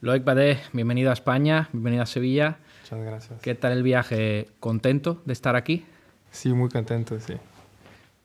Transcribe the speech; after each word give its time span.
Loic 0.00 0.24
Badé, 0.24 0.58
bienvenido 0.72 1.10
a 1.10 1.12
España, 1.12 1.68
bienvenido 1.72 2.02
a 2.02 2.06
Sevilla. 2.06 2.58
Muchas 2.82 3.00
gracias. 3.04 3.42
¿Qué 3.42 3.54
tal 3.54 3.72
el 3.72 3.82
viaje? 3.82 4.48
¿Contento 4.58 5.20
de 5.26 5.32
estar 5.32 5.56
aquí? 5.56 5.84
Sí, 6.30 6.52
muy 6.52 6.68
contento, 6.70 7.18
sí. 7.20 7.34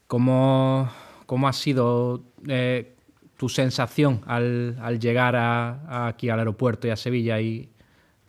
¿Cómo, 0.07 0.89
cómo 1.25 1.47
ha 1.47 1.53
sido 1.53 2.23
eh, 2.47 2.96
tu 3.38 3.49
sensación 3.49 4.21
al, 4.25 4.77
al 4.81 4.99
llegar 4.99 5.35
a- 5.35 5.81
a 5.88 6.07
aquí 6.07 6.29
al 6.29 6.39
aeropuerto 6.39 6.88
y 6.88 6.91
a 6.91 6.96
Sevilla 6.96 7.41
y 7.41 7.70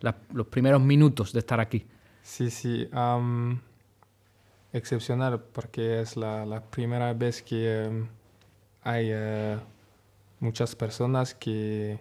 la- 0.01 0.17
los 0.33 0.47
primeros 0.49 0.81
minutos 0.83 1.33
de 1.33 1.39
estar 1.39 1.61
aquí? 1.61 1.87
Sí, 2.23 2.51
sí. 2.51 2.89
am, 2.93 3.61
excepcional 4.73 5.41
porque 5.53 6.01
es 6.01 6.17
la, 6.17 6.45
la 6.45 6.63
primera 6.63 7.13
vez 7.13 7.43
que 7.43 7.85
em, 7.85 8.09
hay 8.83 9.09
eh, 9.13 9.57
muchas 10.41 10.75
personas 10.75 11.35
que 11.35 11.99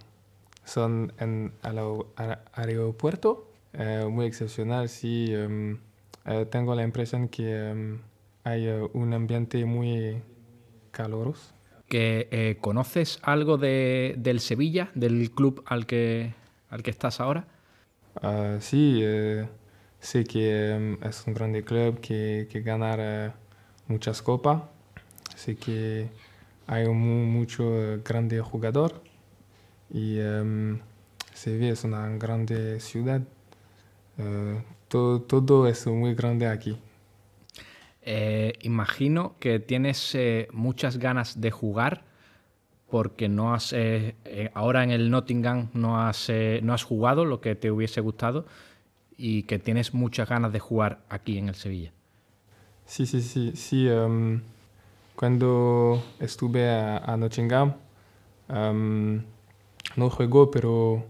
son 0.66 1.14
en 1.20 1.54
aer- 1.64 2.40
aeropuerto. 2.54 3.52
Eh, 3.74 4.08
muy 4.10 4.26
excepcional, 4.26 4.90
sí. 4.90 5.28
em, 5.34 5.80
eh, 6.26 6.46
tengo 6.50 6.76
la 6.76 6.84
impresión 6.84 7.28
que 7.30 7.70
em, 7.72 8.00
hay 8.44 8.68
eh, 8.68 8.90
un 8.94 9.14
ambiente 9.14 9.66
muy 9.66 10.22
caluroso. 10.92 11.54
que 11.88 12.28
eh, 12.32 12.58
conoces 12.62 13.20
algo 13.24 13.58
de- 13.58 14.16
del 14.18 14.40
Sevilla, 14.40 14.92
del 14.96 15.32
club 15.32 15.64
al 15.68 15.86
que, 15.86 16.34
al 16.70 16.82
que 16.84 16.92
estás 16.92 17.20
ahora. 17.20 17.48
Ah, 18.22 18.58
sí, 18.62 19.00
eh, 19.04 19.48
sé 20.00 20.24
que 20.24 20.72
em, 20.72 20.98
es 21.04 21.26
un 21.28 21.34
grande 21.34 21.64
club 21.64 22.00
que, 22.00 22.48
que 22.52 22.62
ganar 22.62 23.00
eh, 23.02 23.32
muchas 23.88 24.22
copas. 24.22 24.64
Sé 25.36 25.58
que 25.58 26.10
hay 26.68 26.86
un 26.86 27.00
mu- 27.00 27.26
mucho 27.40 27.64
grande 28.04 28.42
jugador 28.42 29.04
y 29.96 30.20
em, 30.20 30.80
Sevilla 31.34 31.72
es 31.72 31.86
una 31.86 32.10
grande 32.18 32.82
ciudad. 32.82 33.22
Eh, 34.18 34.62
todo, 34.90 35.22
todo 35.22 35.68
es 35.68 35.88
muy 35.88 36.14
grande 36.14 36.48
aquí. 36.48 36.78
Eh, 38.02 38.54
imagino 38.62 39.36
que 39.40 39.60
tienes 39.60 40.14
eh, 40.16 40.50
muchas 40.52 40.98
ganas 40.98 41.40
de 41.40 41.50
jugar 41.50 42.04
porque 42.90 43.30
no 43.30 43.54
has 43.54 43.72
eh, 43.74 44.16
ahora 44.54 44.84
en 44.84 44.92
el 44.92 45.10
Nottingham 45.10 45.70
no 45.74 46.00
has, 46.00 46.30
no 46.62 46.74
has 46.74 46.84
jugado 46.84 47.26
lo 47.26 47.40
que 47.42 47.56
te 47.56 47.72
hubiese 47.72 48.02
gustado 48.02 48.46
y 49.18 49.44
que 49.44 49.60
tienes 49.60 49.94
muchas 49.94 50.30
ganas 50.30 50.52
de 50.52 50.60
jugar 50.60 51.00
aquí 51.10 51.38
en 51.38 51.48
el 51.48 51.56
Sevilla. 51.56 51.94
Sí, 52.86 53.06
sí, 53.06 53.22
sí, 53.22 53.54
sí. 53.56 53.88
em, 53.88 54.42
cuando 55.16 56.04
estuve 56.20 56.70
a, 56.70 56.98
a 56.98 57.18
Nottingham, 57.18 57.74
em, 58.50 59.24
no 59.96 60.10
juego, 60.10 60.52
pero 60.52 61.06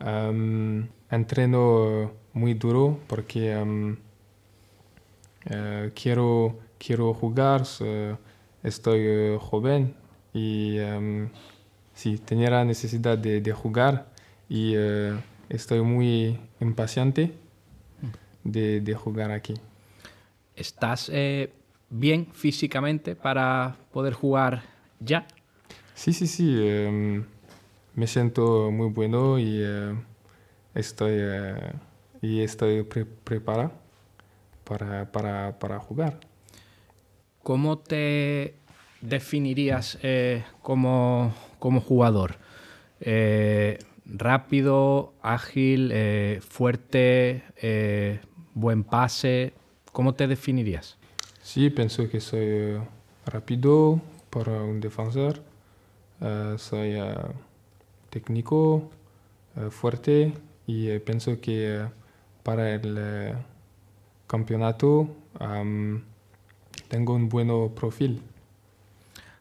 em, 0.00 0.88
entreno 1.10 2.12
muy 2.32 2.54
duro 2.54 2.98
porque 3.06 3.54
eh, 5.46 5.90
quiero, 5.94 6.58
quiero 6.78 7.14
jugar, 7.14 7.62
estoy 8.62 9.00
eh, 9.00 9.38
joven 9.40 9.94
y 10.32 10.78
em, 10.78 11.28
sí, 11.94 12.18
tenía 12.18 12.50
la 12.50 12.64
necesidad 12.64 13.18
de, 13.18 13.40
de 13.40 13.52
jugar 13.52 14.08
y 14.48 14.74
eh, 14.76 15.14
estoy 15.48 15.82
muy 15.82 16.38
impaciente 16.60 17.32
de, 18.44 18.80
de 18.80 18.94
jugar 18.94 19.30
aquí. 19.30 19.54
¿Estás 20.54 21.10
eh, 21.12 21.52
bien 21.90 22.26
físicamente 22.32 23.14
para 23.14 23.76
poder 23.92 24.12
jugar 24.14 24.62
ya? 25.00 25.26
Sí, 25.94 26.12
sí, 26.12 26.26
sí. 26.26 26.56
em, 26.58 27.24
me 27.98 28.06
siento 28.06 28.70
muy 28.70 28.90
bueno 28.90 29.40
y 29.40 29.58
eh, 29.60 29.92
estoy, 30.72 31.14
eh, 31.16 31.72
y 32.22 32.42
estoy 32.42 32.84
pre- 32.84 33.04
preparado 33.04 33.72
para, 34.62 35.10
para, 35.10 35.58
para 35.58 35.80
jugar. 35.80 36.20
¿Cómo 37.42 37.78
te 37.78 38.54
definirías 39.00 39.98
eh, 40.02 40.44
como, 40.62 41.34
como 41.58 41.80
jugador? 41.80 42.36
¿Rápido, 44.04 45.12
ágil, 45.20 45.92
fuerte, 46.40 47.42
buen 48.54 48.84
pase? 48.84 49.54
¿Cómo 49.90 50.14
te 50.14 50.28
definirías? 50.28 50.96
Sí, 51.42 51.68
pienso 51.70 52.08
que 52.08 52.20
soy 52.20 52.78
rápido 53.26 54.00
para 54.30 54.62
un 54.62 54.80
defensor. 54.80 55.42
soy 56.58 56.96
técnico, 58.10 58.90
eh, 59.56 59.70
fuerte 59.70 60.32
y 60.66 60.88
eh, 60.88 61.00
pienso 61.00 61.40
que 61.40 61.76
eh, 61.76 61.88
para 62.42 62.74
el 62.74 63.34
campeonato 64.26 65.08
am, 65.38 66.02
tengo 66.88 67.14
un 67.14 67.28
buen 67.28 67.48
perfil. 67.74 68.22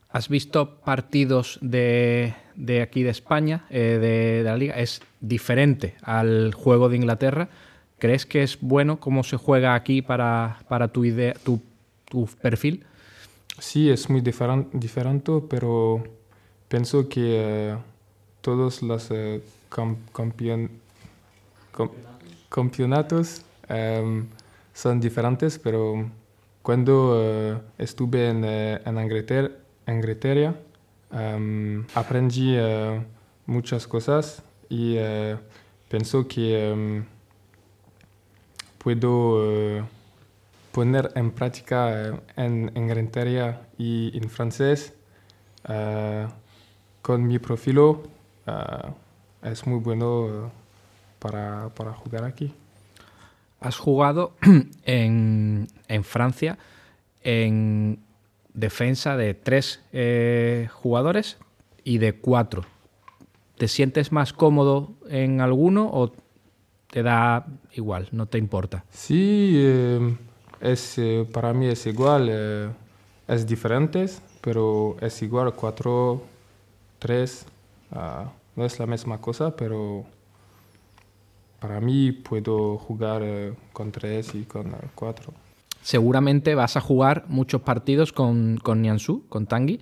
¿Has 0.09 0.29
visto 0.29 0.79
partidos 0.79 1.59
de, 1.61 2.33
de 2.55 2.81
aquí 2.81 3.03
de 3.03 3.09
España, 3.09 3.65
eh, 3.69 3.99
de, 3.99 4.37
de 4.37 4.43
la 4.43 4.57
liga? 4.57 4.75
Es 4.75 5.01
diferente 5.19 5.95
al 6.01 6.53
juego 6.53 6.89
de 6.89 6.95
Inglaterra. 6.95 7.49
¿Crees 7.99 8.25
que 8.25 8.41
es 8.41 8.57
bueno 8.61 8.99
cómo 8.99 9.23
se 9.23 9.37
juega 9.37 9.75
aquí 9.75 10.01
para, 10.01 10.59
para 10.69 10.87
tu, 10.87 11.03
idea, 11.03 11.33
tu, 11.43 11.61
tu 12.05 12.25
perfil? 12.41 12.85
Sí, 13.59 13.89
es 13.89 14.09
muy 14.09 14.21
diferente, 14.21 15.31
pero 15.49 16.03
pienso 16.67 17.09
que 17.09 17.71
eh, 17.71 17.77
todos 18.47 18.81
los 18.81 19.11
eh, 19.11 19.41
campeonatos 22.49 23.41
em, 23.67 24.25
son 24.73 25.01
diferentes, 25.01 25.59
pero 25.59 26.09
cuando 26.61 27.21
eh, 27.21 27.57
estuve 27.77 28.29
en, 28.29 28.45
eh, 28.45 28.79
en 28.85 28.97
Inglaterra, 28.99 30.55
em, 31.11 31.85
aprendí 31.93 32.55
muchas 33.45 33.85
cosas 33.85 34.41
y 34.69 34.95
eh, 34.95 35.35
pienso 35.89 36.25
que 36.25 36.71
em, 36.71 37.03
puedo 38.77 39.85
poner 40.71 41.11
en 41.15 41.31
práctica 41.31 42.17
en 42.37 42.71
Inglaterra 42.75 43.67
y 43.77 44.17
en 44.17 44.29
francés 44.29 44.93
con 47.01 47.27
mi 47.27 47.39
perfil 47.39 47.79
eh, 48.47 48.91
es 49.43 49.67
muy 49.67 49.79
bueno 49.79 50.51
para, 51.19 51.69
para 51.69 51.93
jugar 51.93 52.23
aquí. 52.23 52.53
Has 53.59 53.77
jugado 53.77 54.33
en, 54.85 55.67
en 55.87 56.03
Francia 56.03 56.57
en 57.21 57.99
defensa 58.53 59.17
de 59.17 59.33
tres 59.33 59.81
eh, 59.91 60.69
jugadores 60.71 61.37
y 61.83 61.97
de 61.97 62.13
cuatro. 62.13 62.63
¿Te 63.57 63.67
sientes 63.67 64.11
más 64.11 64.33
cómodo 64.33 64.93
en 65.09 65.41
alguno 65.41 65.89
o 65.91 66.13
te 66.89 67.03
da 67.03 67.45
igual, 67.73 68.07
no 68.11 68.27
te 68.27 68.37
importa? 68.37 68.85
Sí, 68.91 69.53
eh, 69.55 70.15
es, 70.61 70.97
eh, 70.97 71.27
para 71.31 71.53
mí 71.53 71.67
es 71.67 71.85
igual, 71.85 72.75
es 73.27 73.47
diferente, 73.47 74.05
pero 74.41 74.95
es 75.01 75.21
igual 75.21 75.53
4, 75.53 76.21
3, 76.99 77.45
ah, 77.91 78.31
no 78.55 78.65
es 78.65 78.79
la 78.79 78.85
misma 78.85 79.19
cosa, 79.19 79.55
pero 79.55 80.05
para 81.59 81.79
mí 81.79 82.11
puedo 82.11 82.77
jugar 82.77 83.21
eh, 83.23 83.53
con 83.73 83.91
3 83.91 84.35
y 84.35 84.43
con 84.43 84.75
4. 84.95 85.33
Seguramente 85.81 86.55
vas 86.55 86.77
a 86.77 86.81
jugar 86.81 87.25
muchos 87.27 87.61
partidos 87.61 88.11
con, 88.11 88.57
con 88.57 88.81
Nianzú, 88.81 89.25
con 89.29 89.47
Tanguy, 89.47 89.79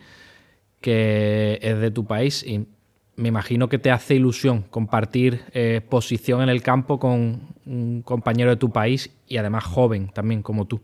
que 0.82 1.60
es 1.62 1.80
de 1.80 1.92
tu 1.92 2.06
país 2.06 2.44
y 2.44 2.68
me 3.16 3.30
imagino 3.30 3.70
que 3.70 3.80
te 3.80 3.92
hace 3.92 4.16
ilusión 4.16 4.64
compartir 4.70 5.46
eh, 5.54 5.82
posición 5.88 6.42
en 6.42 6.50
el 6.50 6.62
campo 6.62 7.00
con 7.00 7.42
un 7.66 8.01
compañero 8.04 8.50
de 8.50 8.58
tu 8.58 8.72
país 8.72 9.10
y 9.28 9.38
además 9.38 9.63
joven 9.63 10.10
también 10.10 10.42
como 10.42 10.66
tú. 10.66 10.81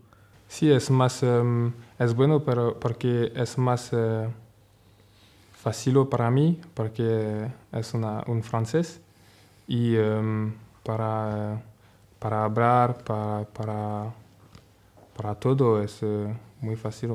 Sí, 0.47 0.71
es 0.71 0.89
más, 0.89 1.23
em, 1.23 1.73
es 1.99 2.15
bueno 2.15 2.43
pero 2.43 2.79
porque 2.79 3.31
es 3.35 3.57
más 3.57 3.91
eh, 3.93 4.27
fácil 5.61 6.07
para 6.07 6.31
mí, 6.31 6.59
porque 6.73 7.47
es 7.71 7.93
una, 7.93 8.23
un 8.25 8.41
francés 8.41 8.99
y 9.67 9.95
em, 9.95 10.53
para, 10.83 11.61
para 12.17 12.45
hablar, 12.45 13.03
para, 13.03 13.45
para, 13.53 14.11
para 15.15 15.35
todo 15.35 15.83
es 15.83 15.99
eh, 16.01 16.33
muy 16.61 16.75
fácil. 16.75 17.11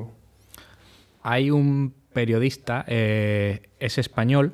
Hay 1.23 1.51
un 1.51 1.93
periodista, 2.13 2.85
eh, 2.87 3.69
es 3.81 3.99
español, 3.99 4.53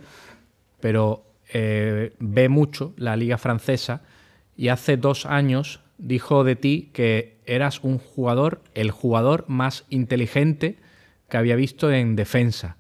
pero 0.81 1.27
eh, 1.53 2.15
ve 2.19 2.49
mucho 2.49 2.95
la 2.97 3.15
liga 3.15 3.37
francesa 3.37 4.01
y 4.57 4.69
hace 4.69 4.97
dos 4.97 5.27
años 5.27 5.81
dijo 5.99 6.45
de 6.45 6.57
ti 6.57 6.91
que 6.95 7.37
eras 7.45 7.81
un 7.85 7.99
jugador, 7.99 8.63
el 8.75 8.91
jugador 8.91 9.45
más 9.49 9.85
inteligente 9.91 10.79
que 11.29 11.37
había 11.37 11.57
visto 11.57 11.93
en 11.93 12.17
defensa. 12.17 12.79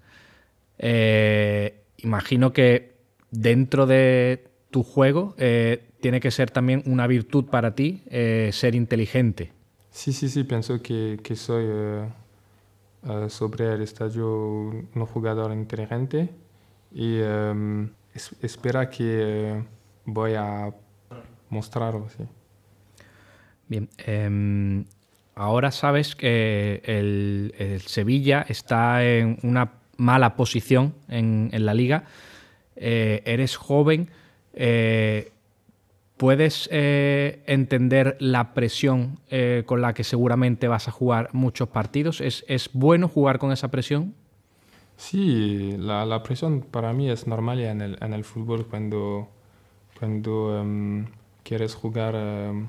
Eh, 0.79 1.83
imagino 1.99 2.53
que 2.53 2.93
dentro 3.31 3.87
de 3.87 4.45
tu 4.71 4.83
juego 4.83 5.35
eh, 5.39 5.85
tiene 6.01 6.21
que 6.21 6.31
ser 6.31 6.51
también 6.51 6.83
una 6.87 7.07
virtud 7.07 7.45
para 7.47 7.75
ti, 7.75 8.03
eh, 8.07 8.51
ser 8.53 8.75
inteligente. 8.75 9.53
Sí, 9.91 10.13
sí, 10.13 10.29
sí, 10.29 10.45
pienso 10.45 10.83
que, 10.83 11.21
que 11.23 11.37
soy 11.37 11.67
sobre 13.29 13.73
el 13.75 13.83
estadio 13.83 14.29
un 14.95 15.07
jugador 15.07 15.53
inteligente 15.53 16.31
y 16.93 17.19
em, 17.21 17.91
es- 18.15 18.35
espera 18.43 18.89
que 18.89 19.63
voy 20.05 20.35
a 20.35 20.73
mostrarlo, 21.51 22.09
sí. 22.17 22.25
Bien, 23.69 23.89
em, 23.99 24.85
ahora 25.35 25.71
sabes 25.73 26.15
que 26.15 26.81
el, 26.85 27.55
el 27.59 27.81
Sevilla 27.83 28.45
está 28.49 29.05
en 29.05 29.39
una 29.43 29.73
mala 30.03 30.37
posición 30.37 30.95
en, 31.09 31.49
en 31.53 31.65
la 31.65 31.75
liga. 31.75 32.05
Eh, 32.77 33.23
eres 33.25 33.57
joven. 33.57 34.09
eh, 34.55 35.31
¿Puedes 36.17 36.69
eh, 36.71 37.43
entender 37.47 38.17
la 38.21 38.55
presión 38.55 39.19
con 39.67 39.81
la 39.81 39.93
que 39.93 40.05
seguramente 40.05 40.69
vas 40.69 40.87
a 40.87 40.93
jugar 40.93 41.29
muchos 41.33 41.69
partidos? 41.69 42.21
¿Es, 42.21 42.45
es 42.47 42.71
bueno 42.73 43.09
jugar 43.09 43.39
con 43.41 43.51
esa 43.51 43.69
presión? 43.73 44.15
Sí, 44.97 45.75
la, 45.79 46.07
la 46.07 46.23
presión 46.23 46.61
para 46.61 46.93
mí 46.93 47.11
es 47.11 47.27
normal 47.27 47.59
en 47.61 47.81
el, 47.81 47.99
en 48.01 48.13
el 48.13 48.23
fútbol 48.23 48.67
cuando, 48.67 49.27
cuando 49.99 50.61
em, 50.61 51.07
quieres 51.43 51.75
jugar 51.75 52.15
em, 52.15 52.69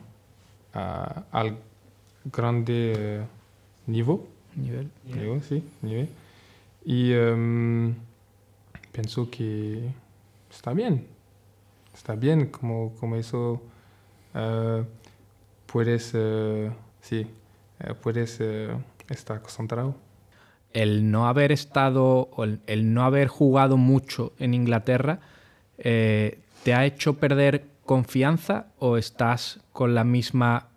a- 0.74 1.24
al 1.32 1.58
grande 2.34 3.22
nivel. 3.86 4.18
Nivel. 4.56 4.90
Nivel, 5.06 5.42
sí, 5.44 5.64
nivel. 5.84 6.10
Y 6.86 7.14
em, 7.14 7.96
pienso 8.92 9.30
que 9.30 9.90
está 10.50 10.74
bien. 10.74 11.08
Está 11.94 12.16
bien 12.16 12.48
como, 12.48 12.94
como 13.00 13.16
eso 13.16 13.62
eh, 14.34 14.84
puedes, 15.66 16.12
eh, 16.16 16.72
sí, 17.02 17.28
eh, 17.80 17.94
puedes 18.02 18.40
estar 19.10 19.42
concentrado. 19.42 19.96
el 20.74 21.12
no 21.12 21.28
haber 21.28 21.52
estado 21.52 22.30
el, 22.40 22.60
el 22.66 22.94
no 22.94 23.04
haber 23.04 23.28
jugado 23.28 23.78
mucho 23.78 24.34
en 24.40 24.56
Inglaterra 24.56 25.20
eh, 25.78 26.40
te 26.64 26.74
ha 26.74 26.86
hecho 26.86 27.16
perder 27.16 27.66
confianza 27.86 28.68
o 28.80 28.98
estás 28.98 29.60
con 29.72 29.96
la 29.96 30.04
misma 30.04 30.70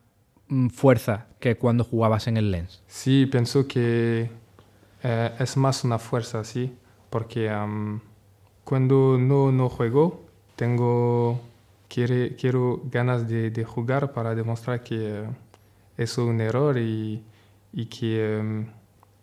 mm, 0.49 0.69
fuerza 0.69 1.27
que 1.39 1.57
cuando 1.57 1.85
jugabas 1.85 2.27
en 2.27 2.37
el 2.37 2.51
Lens? 2.51 2.83
Sí, 2.89 3.27
pienso 3.27 3.69
que 3.69 4.31
eh, 5.07 5.31
es 5.39 5.57
más 5.57 5.85
una 5.85 5.99
fuerza, 5.99 6.43
sí, 6.43 6.77
porque 7.11 7.49
cuando 8.65 9.17
no, 9.19 9.53
no 9.53 9.69
juego, 9.69 10.27
tengo 10.57 11.41
quiere, 11.89 12.35
quiero 12.35 12.83
ganas 12.91 13.29
de, 13.29 13.65
jugar 13.65 14.13
para 14.13 14.35
demostrar 14.35 14.83
que 14.83 15.25
es 15.97 16.19
un 16.19 16.41
error 16.41 16.77
y, 16.77 17.23
y 17.73 17.87
que 17.87 18.39
em, 18.39 18.67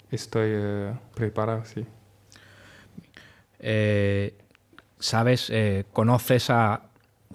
estoy 0.09 0.49
eh, 0.53 0.93
preparado, 1.13 1.65
sí. 1.65 1.85
Eh, 3.59 4.37
Sabes, 4.99 5.51
conoces 5.91 6.49
a 6.49 6.83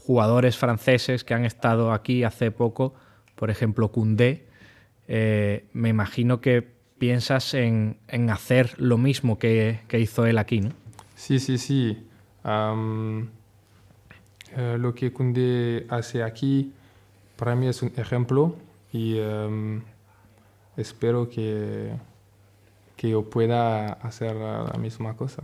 jugadores 0.01 0.57
franceses 0.57 1.23
que 1.23 1.35
han 1.35 1.45
estado 1.45 1.93
aquí 1.93 2.25
hace 2.25 2.51
poco, 2.51 2.95
por 3.35 3.51
ejemplo, 3.51 3.93
Koundé. 3.93 4.47
Eh, 5.07 5.67
me 5.73 5.89
imagino 5.89 6.41
que 6.41 6.78
piensas 6.99 7.55
en, 7.55 7.99
en 8.09 8.31
hacer 8.31 8.75
lo 8.79 8.99
mismo 8.99 9.39
que, 9.39 9.81
que 9.89 10.01
hizo 10.01 10.27
él 10.27 10.39
aquí, 10.39 10.61
¿no? 10.61 10.71
Sí, 11.15 11.39
sí, 11.39 11.59
sí. 11.59 12.07
Eh, 14.57 14.77
lo 14.79 14.95
que 14.95 15.13
Koundé 15.13 15.87
hace 15.91 16.23
aquí 16.23 16.73
para 17.37 17.55
mí 17.55 17.67
es 17.69 17.83
un 17.83 17.93
ejemplo 17.97 18.57
y 18.93 19.19
em, 19.19 19.83
espero 20.77 21.29
que, 21.29 21.93
que 22.97 23.11
yo 23.11 23.29
pueda 23.29 23.93
hacer 23.95 24.35
la, 24.37 24.65
la 24.73 24.79
misma 24.79 25.15
cosa. 25.17 25.43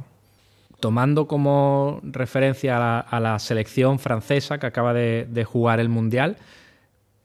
tomando 0.81 1.27
como 1.27 2.01
referencia 2.03 2.77
a 2.77 2.81
la, 2.81 3.01
a 3.01 3.21
la 3.21 3.39
selección 3.39 3.99
francesa 3.99 4.59
que 4.59 4.67
acaba 4.67 4.93
de, 4.95 5.27
de 5.31 5.45
jugar 5.45 5.81
el 5.81 5.89
Mundial, 5.89 6.37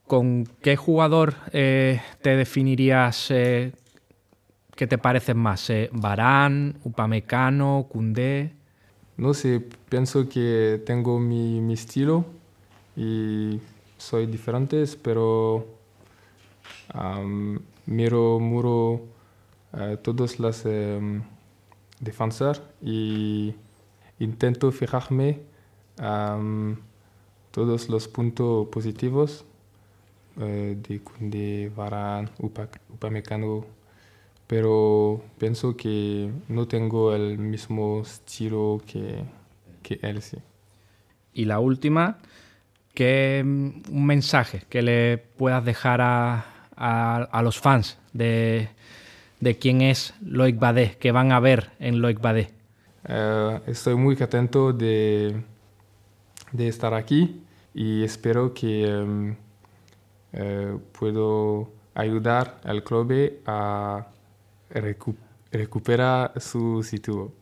¿con 0.08 0.46
qué 0.62 0.76
jugador 0.76 1.36
eh, 1.54 2.02
te 2.22 2.36
definirías 2.36 3.32
eh, 3.32 3.74
que 4.80 4.88
te 4.88 4.98
parecen 4.98 5.36
más? 5.38 5.70
Eh, 5.70 5.90
¿Barán, 5.92 6.78
Upamecano, 6.86 7.88
Koundé? 7.92 8.54
No 9.18 9.34
sé, 9.34 9.60
pienso 9.90 10.30
que 10.30 10.82
tengo 10.86 11.20
mi, 11.20 11.74
estilo 11.74 12.24
y 12.96 13.60
soy 13.98 14.26
diferente, 14.26 14.82
pero 15.04 15.68
miro, 17.88 18.40
muro 18.40 19.02
eh, 19.74 19.98
todos 20.02 20.40
las 20.40 20.66
em, 20.66 21.24
defensas 22.00 22.62
y 22.82 23.54
intento 24.20 24.72
fijarme 24.72 25.42
todos 27.52 27.90
los 27.90 28.08
puntos 28.08 28.70
positivos 28.70 29.44
eh, 30.40 30.78
de 30.88 31.02
Koundé, 31.04 31.70
Varane, 31.76 32.30
Upa- 32.40 32.70
Upamecano, 32.94 33.79
pero 34.50 35.24
pienso 35.40 35.78
que 35.78 36.32
no 36.50 36.68
tengo 36.68 37.16
el 37.16 37.40
mismo 37.40 38.02
estilo 38.04 38.82
que, 38.88 39.26
que 39.84 40.00
él, 40.04 40.22
sí. 40.24 40.40
Y 41.34 41.46
la 41.46 41.60
última, 41.60 42.18
que 42.96 43.44
mm, 43.46 43.70
un 43.92 44.08
mensaje 44.08 44.64
que 44.70 44.84
le 44.84 45.20
puedas 45.20 45.66
dejar 45.66 46.02
a, 46.02 46.46
a- 46.78 47.24
a 47.32 47.44
los 47.44 47.60
fans 47.60 48.00
de, 48.14 48.70
de 49.42 49.58
quién 49.60 49.82
es 49.82 50.16
Loic 50.22 50.60
Badé, 50.60 50.98
que 51.00 51.12
van 51.14 51.34
a 51.34 51.42
ver 51.42 51.72
en 51.80 52.02
Loic 52.02 52.22
Badé. 52.22 52.52
Eh, 53.08 53.62
estoy 53.68 53.96
muy 53.96 54.16
contento 54.16 54.74
de, 54.74 55.42
de 56.52 56.68
estar 56.68 56.94
aquí 56.94 57.44
y 57.74 58.04
espero 58.04 58.54
que 58.54 59.36
eh, 60.34 60.78
puedo 60.98 61.70
ayudar 61.96 62.60
al 62.64 62.84
club 62.84 63.14
a 63.46 64.08
recu- 64.70 65.16
recuperar 65.52 66.40
su 66.42 66.84
sitio. 66.84 67.34